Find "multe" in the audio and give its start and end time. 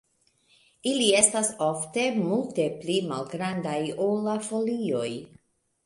2.23-2.67